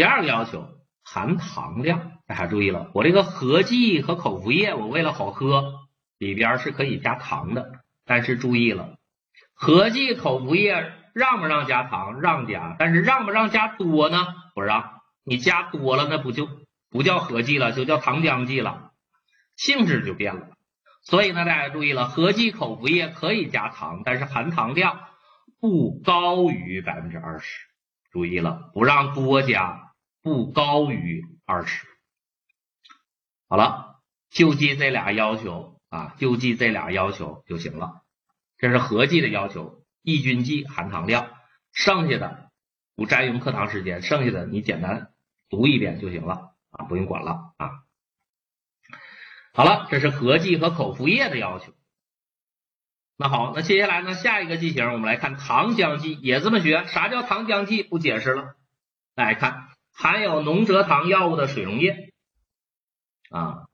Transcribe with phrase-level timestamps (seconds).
[0.00, 0.66] 第二个要求
[1.04, 5.74] 含糖量，大家注意了，我这个合剂和口服液，我为了好喝，
[6.16, 7.70] 里边是可以加糖的，
[8.06, 8.96] 但是注意了，
[9.52, 12.22] 合剂口服液让不让加糖？
[12.22, 14.26] 让加，但是让不让加多呢？
[14.54, 16.48] 不让，你加多了那不就
[16.88, 18.92] 不叫合剂了，就叫糖浆剂了，
[19.54, 20.48] 性质就变了。
[21.02, 24.98] 所以呢，大家注意了，合剂口服液可以加糖，但是含糖量
[25.60, 27.66] 不高于百分之二十。
[28.10, 29.89] 注意了，不让多加，
[30.22, 31.86] 不高于二十。
[33.48, 34.00] 好了，
[34.30, 38.02] 就记这俩要求啊，就记这俩要求就行了。
[38.58, 41.30] 这是合剂的要求，抑菌剂、含糖量，
[41.72, 42.50] 剩下的
[42.94, 45.12] 不占用课堂时间，剩下的你简单
[45.48, 47.70] 读一遍就行了啊，不用管了啊。
[49.52, 51.72] 好了，这是合剂和口服液的要求。
[53.16, 54.14] 那好，那接下来呢？
[54.14, 56.86] 下一个剂型，我们来看糖浆剂，也这么学。
[56.86, 57.82] 啥叫糖浆剂？
[57.82, 58.54] 不解释了。
[59.14, 59.68] 来看
[60.00, 62.10] 含有浓蔗糖药物的水溶液
[63.28, 63.66] 啊，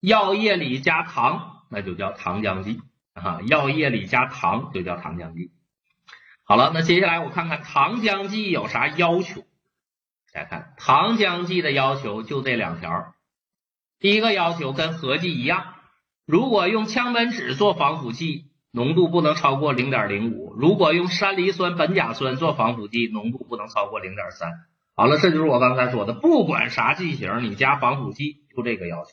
[0.00, 2.82] 药液里加糖，那就叫糖浆剂
[3.14, 3.40] 啊。
[3.46, 5.52] 药液里加糖就叫糖浆剂。
[6.44, 9.46] 好了，那接下来我看看糖浆剂有啥要求。
[10.34, 13.14] 大家看糖浆剂的要求就这两条。
[13.98, 15.76] 第一个要求跟合剂一样，
[16.26, 24.52] 如果用羟苯酯做防腐剂，浓度不能超过零点零五；如果用山梨酸苯甲酸做防腐剂，浓度不能超过零点三。
[24.96, 29.10] 好了，这就是我刚才说的，不管啥剂型，你加防腐剂就这个要求，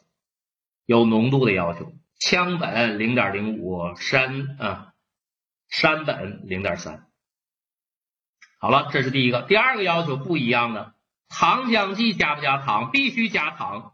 [0.86, 4.94] 有浓度的要求，羟苯零点零五，山啊
[5.68, 7.08] 山苯零点三。
[8.60, 9.42] 好了，这是第一个。
[9.42, 10.94] 第二个要求不一样的，
[11.28, 12.90] 糖浆剂加不加糖？
[12.90, 13.92] 必须加糖。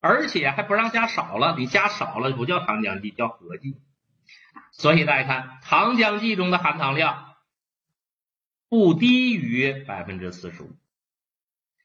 [0.00, 3.76] 而且还不让加少了，你加少了不叫糖浆剂，叫合剂。
[4.72, 7.34] 所以大家看，糖浆剂中的含糖量
[8.68, 10.70] 不低于百分之四十五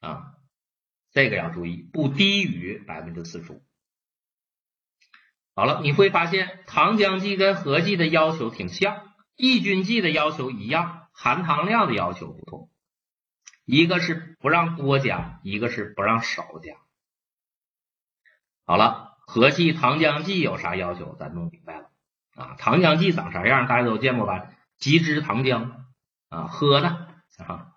[0.04, 0.34] 啊，
[1.12, 3.64] 这个要注意，不低于百分之四十五。
[5.54, 12.70] 好了，你会发现糖浆剂跟合剂的要求挺像，抑菌剂的要求一样，含糖量的要求不同，
[13.64, 16.74] 一个是不让多加，一个是不让少加。
[18.66, 21.16] 好了，合剂糖浆剂有啥要求？
[21.18, 21.90] 咱弄明白了
[22.34, 22.56] 啊。
[22.58, 23.66] 糖浆剂长啥样？
[23.68, 24.50] 大家都见过吧？
[24.76, 25.84] 极脂糖浆
[26.28, 26.88] 啊，喝的
[27.38, 27.68] 啊，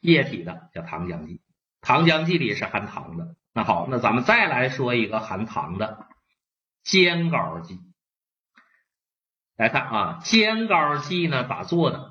[0.00, 1.42] 液体的叫糖浆剂。
[1.80, 3.36] 糖浆剂里是含糖的。
[3.52, 6.06] 那好，那咱们再来说一个含糖的
[6.82, 7.78] 煎膏剂。
[9.56, 12.10] 来看啊，煎膏剂呢咋做的？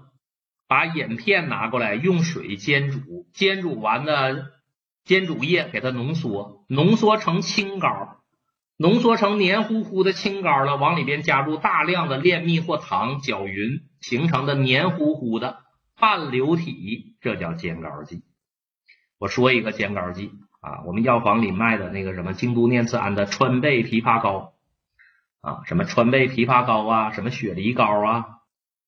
[0.68, 4.52] 把饮片拿过来，用水煎煮，煎煮完的。
[5.06, 8.22] 煎煮液给它浓缩，浓缩成清膏，
[8.78, 15.64] 浓缩成黏糊糊的清膏了，往里边加入大量的炼蜜或糖，搅匀，形成的黏糊糊的
[16.00, 18.22] 半流体，这叫煎膏剂。
[19.20, 20.32] 我说一个煎膏剂
[20.62, 24.54] 啊，我们药房里卖的那个什么京都念慈庵的川贝枇杷膏
[25.42, 28.26] 啊，什么川贝枇杷膏啊，什么雪梨膏啊，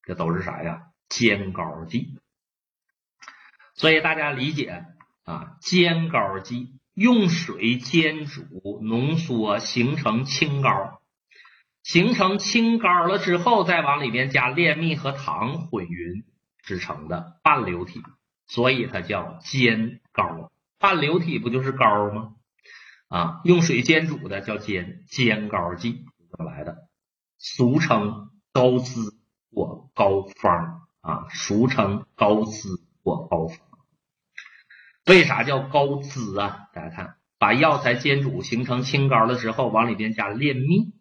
[0.01, 0.87] 这都是啥呀？
[1.09, 2.17] 煎膏剂。
[3.75, 4.85] 所以大家理解。
[5.23, 10.99] 啊，煎膏剂用水煎煮浓缩形成清膏，
[11.83, 16.23] 形成清膏了之后，再往里面加炼蜜和糖混匀
[16.63, 18.01] 制成的半流体，
[18.47, 20.49] 所以它叫煎膏啊。
[20.79, 22.33] 半流体不就是膏吗？
[23.07, 26.87] 啊，用水煎煮的叫煎煎膏剂，怎么来的？
[27.37, 29.17] 俗称膏滋
[29.51, 33.59] 或膏方啊，俗称膏滋或膏方。
[35.05, 36.69] 为啥叫膏滋啊？
[36.73, 40.93] 大家看，把药材煎煮形成清膏了之后，往里边加炼蜜。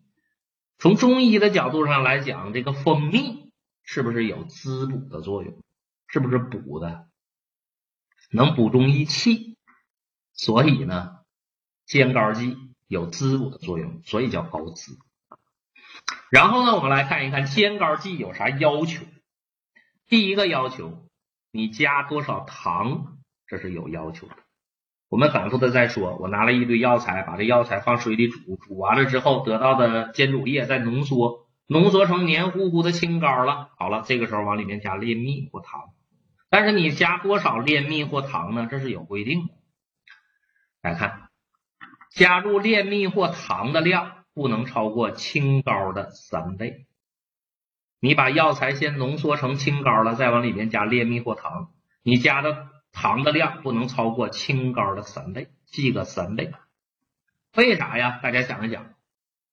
[0.78, 5.62] 从中医的角度上来讲，这个蜂蜜是不是有滋补的作用？
[6.09, 7.09] 是不是补的？
[8.30, 9.56] 能补中益气。
[10.32, 11.18] 所以呢，
[11.84, 12.56] 煎膏剂
[12.88, 14.98] 有滋补的作用，所以叫膏滋。
[16.30, 19.04] 然后呢，我们来看一看煎膏剂有啥要求。
[20.06, 21.06] 第一个要求，
[21.50, 23.19] 你加多少糖？
[23.46, 24.34] 这是有要求的。
[25.08, 33.70] 我们反复的在说，我拿了一堆药材，把这药材放水里煮，煮完了之后得到的煎煮液再浓缩，浓缩成黏糊糊的清膏了。
[33.76, 35.93] 好了，这个时候往里面加炼蜜或糖。
[36.50, 38.69] 但是你加多少炼蜜或糖呢？
[38.70, 39.55] 这是有规定的。
[40.82, 41.31] 来看，
[42.11, 46.87] 加入炼蜜或糖的量不能超过清膏的三倍。
[48.00, 51.70] 你把药材先浓缩成清膏了，再往里面加炼蜜或糖，
[52.02, 52.69] 你加的。
[52.93, 56.50] 糖的量不能超过清膏的三倍，记个三倍。
[57.55, 58.19] 为啥呀？
[58.20, 58.94] 大家想一想，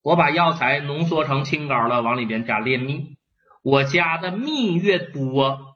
[0.02, 3.16] 我把药材浓缩成清膏了，往里边加炼蜜，
[3.62, 5.67] 我加的蜜越多，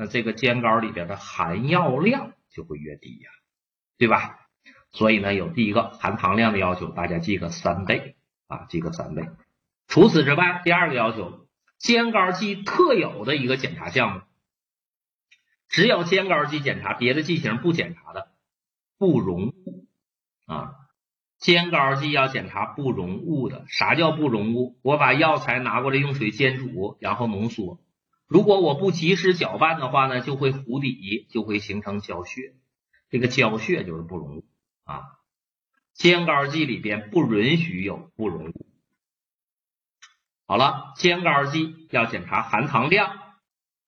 [0.00, 2.64] 那这个煎膏里边的含药量就。
[2.64, 3.30] 会越低呀，
[3.98, 4.38] 对吧？
[4.92, 8.16] 所以呢，有第一个含糖量的要求，大家记个三倍
[8.46, 9.28] 啊，记个三倍。
[9.88, 11.48] 除此之外，第二个要求，
[11.78, 14.20] 煎膏剂特有的一个检查项目，
[15.68, 18.30] 只有煎膏剂检查，别的剂型不检查的，
[18.96, 19.86] 不溶物
[20.46, 20.74] 啊。
[21.38, 23.64] 煎膏剂要检查不溶物的。
[23.68, 24.78] 啥叫不溶物？
[24.82, 27.80] 我把药材拿过来用水煎煮，然后浓缩。
[28.30, 32.54] 如果我不及时搅拌的话呢，就会糊底，就会形成胶屑。
[33.08, 34.46] 这个胶屑就是不溶物
[34.84, 35.02] 啊。
[35.94, 38.66] 尖膏剂里边不允许有不溶物。
[40.46, 43.18] 好了，尖膏剂要检查含糖量，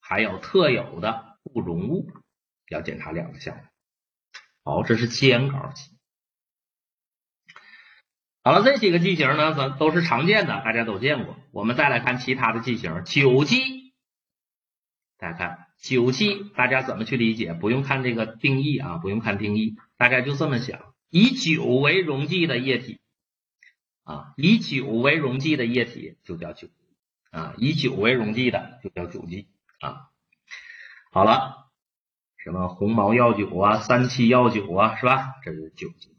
[0.00, 2.10] 还有特有的不溶物，
[2.68, 3.62] 要检查两个项目。
[4.64, 5.92] 好，这是尖膏剂。
[8.42, 11.36] 好了，这几个剂型呢，咱都是常见的，大家都见过。
[11.52, 13.81] 我们再来看其他的剂型，酒剂。
[15.22, 17.54] 大家看酒剂，大家怎么去理解？
[17.54, 20.80] 不用看这个定义啊，不用看定义，大家就这么想：
[21.10, 22.98] 以酒为溶剂的液体
[24.02, 26.66] 啊，以酒为溶剂的液体就叫酒
[27.30, 29.46] 啊，以酒为溶剂的就叫酒剂
[29.78, 30.08] 啊。
[31.12, 31.70] 好了，
[32.36, 35.34] 什么红毛药酒啊，三七药酒啊，是吧？
[35.44, 36.16] 这就是酒剂，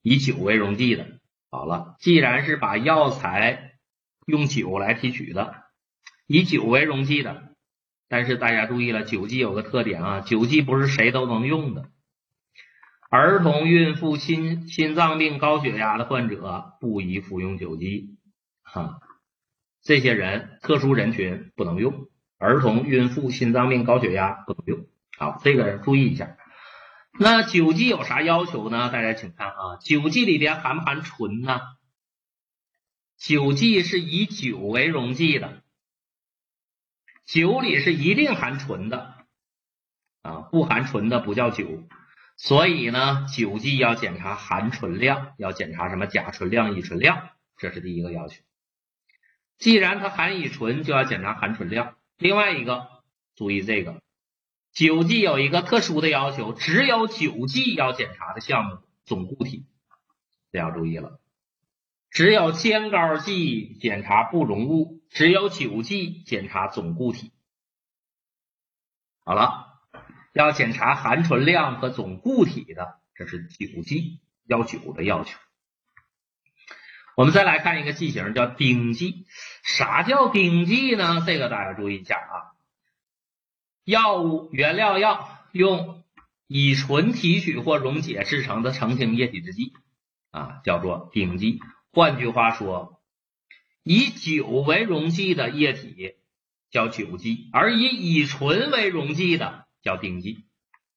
[0.00, 1.18] 以酒为溶剂的。
[1.50, 3.72] 好了，既然是把药材
[4.26, 5.64] 用酒来提取的，
[6.28, 7.47] 以酒为溶剂的，
[8.08, 11.90] 但是大家注意了，酒剂有个特点啊，酒剂不是谁都能用的。
[13.10, 18.18] 儿童、孕妇、心心脏病、高血压的患者不宜服用酒剂，
[18.62, 18.98] 哈，
[19.82, 22.08] 这些人特殊人群不能用。
[22.38, 24.86] 儿童、孕妇、心脏病、高血压不能用。
[25.16, 26.36] 好，这个注意一下。
[27.18, 28.90] 那酒剂有啥要求呢？
[28.92, 31.60] 大家请看啊，酒剂里边含不含醇呢？
[33.18, 35.62] 酒剂是以酒为溶剂的，
[37.28, 39.14] 酒里是一定含醇的
[40.22, 41.86] 啊，不含醇的不叫酒。
[42.38, 47.28] 所以呢，酒剂要检查含醇量，要检查什么甲醇量、乙醇量，
[47.58, 48.40] 这是第一个要求。
[49.58, 51.96] 既然它含乙醇，就要检查含醇量。
[52.16, 52.88] 另外一个，
[53.36, 54.00] 注意这个。
[54.72, 59.66] 酒剂有一个特殊的要求，只有酒剂要检查的项目总固体，
[60.50, 61.20] 这要注意了。
[62.08, 67.32] 只有尖膏剂检查不溶物，只有酒剂检查总固体。
[69.24, 69.66] 好了，
[70.32, 75.38] 要检查含醇量和总固体的，这是酒剂要酒的要求。
[77.16, 79.26] 我们再来看一个剂型，叫丁剂。
[79.64, 81.22] 啥叫丁剂呢？
[81.26, 82.54] 这个大家注意一下啊。
[83.84, 86.04] 药物原料药用
[86.46, 89.72] 乙醇提取或溶解制成的澄清液体制剂
[90.30, 91.60] 啊，叫做丁剂。
[91.92, 92.97] 换句话说，
[93.88, 96.16] 以酒为溶剂的液体
[96.70, 100.44] 叫酒剂，而以乙醇为溶剂的叫丁剂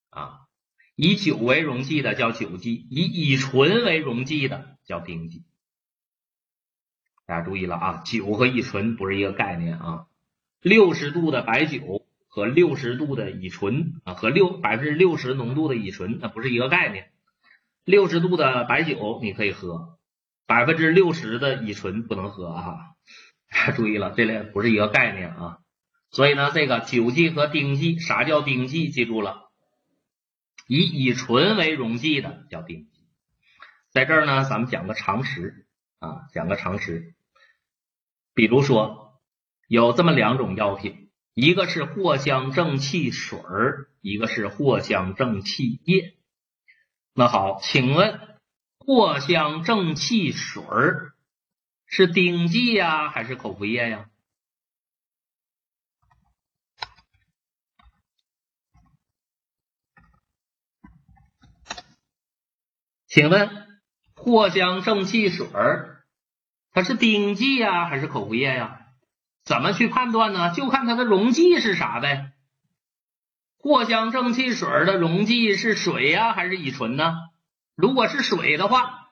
[0.09, 0.41] 啊。
[0.97, 5.45] 以酒为溶剂的叫酒剂，以乙醇为溶剂的叫丁剂。
[7.25, 10.07] 大家注意了啊，酒和乙醇不是一个概念啊。
[10.59, 12.05] 六十度的白酒。
[12.33, 17.11] 和六十度的乙醇啊，和六百分之六十浓度的乙醇，那不是一个概念。
[17.83, 19.99] 六十度的白酒你可以喝，
[20.51, 22.77] 百分之六十的乙醇不能喝啊！
[23.77, 25.59] 注意了，这俩不是一个概念啊。
[26.09, 28.89] 所以呢，这个酒剂和丁剂，啥叫丁剂？
[28.89, 29.49] 记住了，
[30.67, 32.89] 以乙醇为溶剂的叫丁剂。
[33.91, 35.67] 在这儿呢，咱们讲个常识
[35.99, 37.15] 啊，讲个常识。
[38.33, 39.21] 比如说，
[39.69, 41.09] 有这么两种药品。
[41.33, 46.17] 一个是藿香正气水儿，一个是藿香正气液。
[47.13, 48.19] 那好，请问
[48.91, 51.13] 藿香正气水儿
[51.85, 54.09] 是丁剂呀，还是口服液呀？
[63.07, 63.79] 请问
[64.13, 66.03] 藿香正气水儿
[66.73, 68.87] 它是丁剂呀，还是口服液呀？
[69.45, 70.53] 怎么去判断呢？
[70.53, 72.33] 就看它的溶剂是啥呗。
[73.57, 77.30] 藿香正气水的溶剂是水呀，还是乙醇呢？
[77.75, 79.09] 如果是水的话，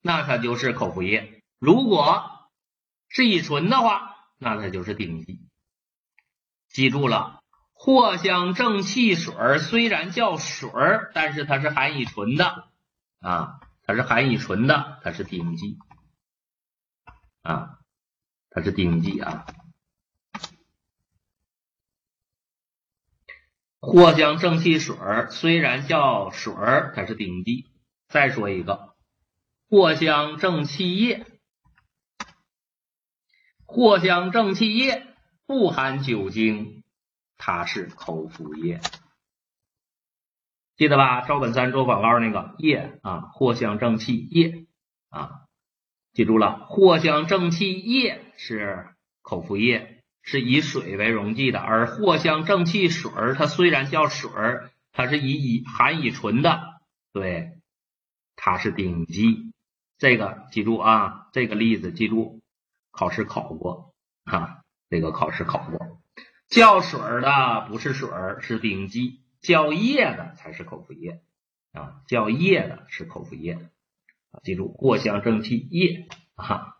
[0.00, 2.48] 那它就是口服液；如果
[3.08, 5.40] 是乙醇的话，那它就是丁剂。
[6.68, 7.40] 记住了，
[7.74, 10.70] 藿香正气水虽然叫水，
[11.14, 12.68] 但是它是含乙醇的
[13.20, 15.78] 啊，它是含乙醇的，它是丁剂
[17.42, 17.78] 啊。
[18.48, 19.44] 它是丁剂啊，
[23.86, 24.96] 藿香正气水
[25.30, 27.66] 虽然叫水儿，它是顶剂。
[28.08, 28.94] 再说一个，
[29.68, 31.24] 藿香正气液，
[33.64, 35.06] 藿香正气液
[35.46, 36.82] 不含酒精，
[37.36, 38.80] 它是口服液。
[40.76, 41.20] 记得吧？
[41.20, 44.66] 赵本山做广告那个液啊，藿香正气液
[45.10, 45.42] 啊，
[46.12, 48.88] 记住了，藿香正气液是
[49.22, 49.85] 口服液，
[50.26, 54.28] 是以水为溶剂的，而藿香正气水，它虽然叫水，
[54.92, 56.80] 它是以乙含乙醇的，
[57.12, 57.60] 对，
[58.34, 59.52] 它是顶剂。
[59.98, 62.42] 这个记住啊，这个例子记住，
[62.90, 66.02] 考试考过啊，这个考试考过，
[66.48, 69.22] 叫水儿的不是水儿，是顶剂。
[69.40, 71.22] 叫液的才是口服液
[71.72, 73.70] 啊，叫液的是口服液，
[74.42, 76.74] 记住藿香正气液啊。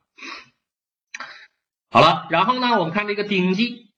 [1.91, 3.93] 好了，然后呢，我们看这个顶剂，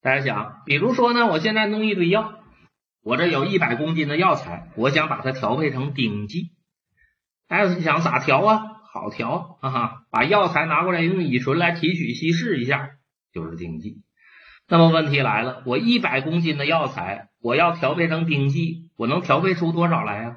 [0.00, 2.40] 大家想，比如说呢，我现在弄一堆药，
[3.02, 6.52] 我这有一百公斤的药材，我想把它调配成顶剂，
[7.48, 8.62] 大家想咋调啊？
[8.92, 12.90] 好调啊哈，把药材拿过来，用乙醇来提取稀释一下，
[13.32, 14.02] 就是顶剂。
[14.68, 20.36] 那么问题来了，我一百公斤的药材，我要调配成顶剂，我能调配出多少来呀？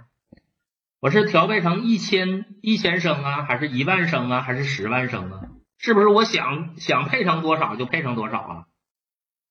[0.99, 5.41] 我是调配成一千一千升啊，还是一万升啊，还是十万升啊？
[5.79, 8.65] 是不是我想想配成多少就配成多少啊？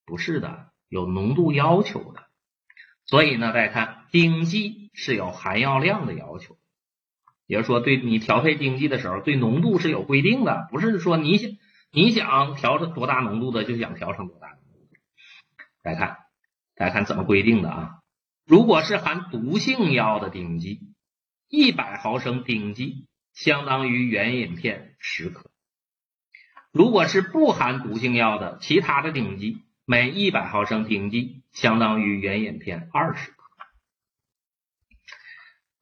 [0.05, 2.25] 不是的，有浓度要求的。
[3.07, 6.59] 所以呢，大家看，丁剂是有含药量的要求，
[7.47, 11.51] 也就是说，对你调配丁剂的时候，对浓度是有规定的，不是说你想
[11.91, 14.59] 你想调成多大浓度的就想调成多大。
[15.83, 16.17] 大家看，
[16.75, 17.95] 大家看怎么规定的啊？
[18.45, 20.81] 如果是含毒性药的顶剂，
[21.49, 25.51] 一百毫升丁剂相当于原饮片十克；
[26.73, 33.37] 如果是不含毒性药的其他的顶剂，每一百毫升顶剂相当于原饮片二十克。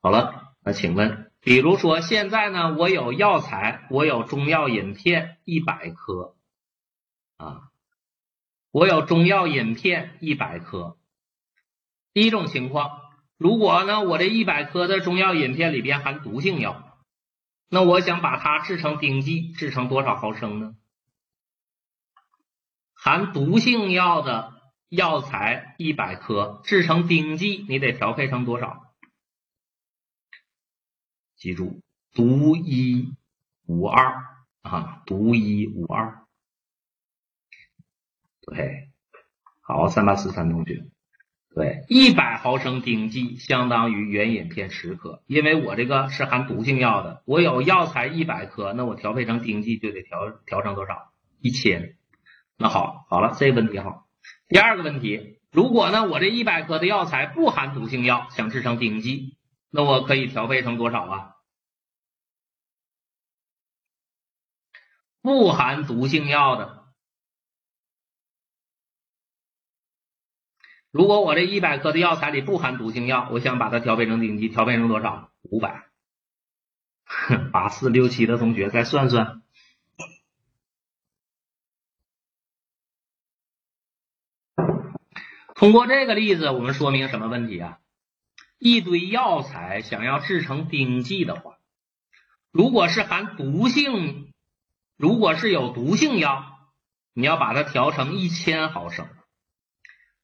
[0.01, 6.37] 好了，那请问，比如说现在呢，我有药材，我有中药饮片一百克
[7.37, 7.71] 啊。
[8.71, 10.99] 我有中药饮片一百克。
[12.13, 13.01] 第一种情况，
[13.39, 16.86] 如果呢，我这一百克的中药饮片里边含毒性药，
[17.69, 20.77] 那我想把它制成顶剂，制成多少毫升呢？
[22.93, 24.53] 含毒性药的
[24.89, 28.95] 药材一百克，制成顶剂，你得调配成多少？
[31.37, 31.83] 记住，
[32.13, 33.15] 独一
[33.67, 34.25] 无二
[34.63, 36.25] 啊，独一无二。
[38.41, 38.91] 对，
[39.61, 40.89] 好，三八四三同学，
[41.57, 51.15] 对，一百毫升顶剂相当于原饮片十克，因为我这个是含毒性药的，我有药材一百克，那我调配成顶剂就得调调成多少？
[51.41, 51.97] 一千。
[52.59, 54.07] 那好，好了，这个问题好。
[54.49, 59.39] 第二个问题，如果呢，我这一百克的药材不含毒性药，想制成顶剂，
[59.71, 61.31] 那我可以调配成多少啊？
[65.23, 66.86] 不含毒性药的。
[70.91, 75.31] 如果我这一百克的药材里不含毒性药，我想把它调配成顶剂，调配成多少？
[75.43, 75.87] 五百。
[77.53, 79.43] 八四六七的同学再算算。
[85.55, 87.79] 通过这个例子，我们说明什么问题啊？
[88.59, 91.59] 一堆药材想要制成顶剂的话，
[92.51, 94.33] 如果是含毒性，
[94.97, 96.45] 如果是有毒性药，
[97.13, 99.09] 你要把它调成一千毫升。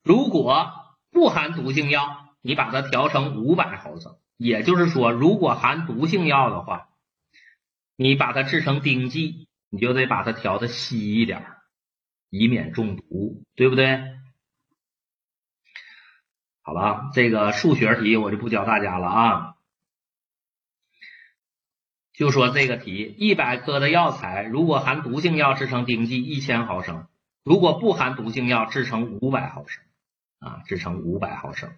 [0.03, 0.73] 如果
[1.11, 6.89] 不含毒性药，你把它调成五百毫升，也就是说，如果含毒性药的话，
[7.95, 11.47] 你把它制成顶剂，你就得把它调的稀一点，
[12.31, 14.03] 以免中毒，对不对？
[16.63, 19.55] 好了，这个数学题我就不教大家了啊，
[22.13, 27.07] 就说这个题，一百克的药材，如果含毒性药制成顶剂一千毫升，
[27.45, 29.85] 如果不含毒性药制成五百毫升。
[30.43, 31.71] 啊，制成五百毫升。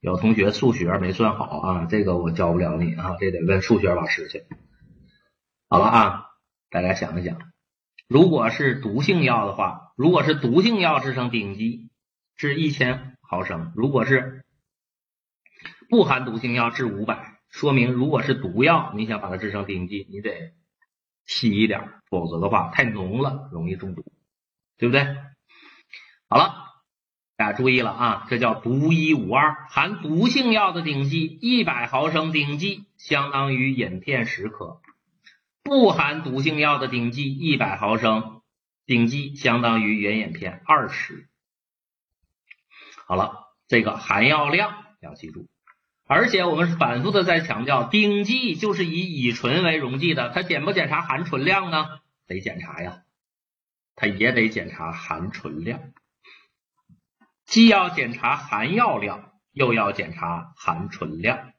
[0.00, 4.46] 有同学数学没算好啊，这个我教不了你啊，这得问数学老师去。
[5.68, 6.26] 好了啊，
[6.70, 7.38] 大家想一想，
[8.08, 11.90] 如果是毒性药的话，如果是毒性药制成顶剂，
[12.36, 14.44] 制一千毫升；如果是
[15.90, 17.40] 不含毒性药，制五百。
[17.50, 20.54] 说明如果是毒药，你想把它制成顶剂，你得
[21.26, 24.04] 稀一点，否则的话太浓了，容易中毒，
[24.78, 25.04] 对不对？
[26.28, 26.63] 好了。
[27.36, 34.80] 大家注意了啊，这叫独一无二，含毒性药的顶剂一百毫升顶剂相当于饮片十克，
[35.64, 38.40] 不含毒性药的顶剂一百毫升
[38.86, 41.28] 顶剂相当于原饮片二十。
[43.06, 45.48] 好了，这个含药量要记住，
[46.06, 51.88] 而且我们是反复的在强调，顶剂就是以乙醇为溶剂的，它检不检查含醇量呢？
[52.28, 53.02] 得检查呀，
[53.96, 55.80] 它也得检查含醇量。
[57.46, 61.52] 既要检查含药量，又要检查含醇量，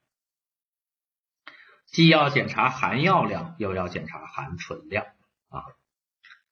[1.86, 5.06] 既要检查含药量，又要检查含醇量
[5.48, 5.64] 啊。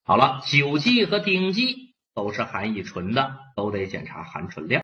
[0.02, 4.72] 好了，酒剂和丁剂都是含乙醇的，都得检查含醇量。